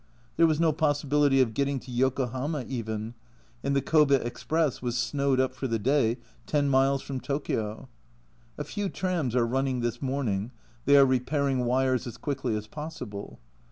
[0.35, 3.13] There was no possibility of getting to Yokohama even,
[3.63, 7.87] and the Kobe express was snowed up for the day 10 miles from Tokio.
[8.57, 10.49] A few trams are running this morning
[10.85, 13.37] they are repairing wires as quickly as possible.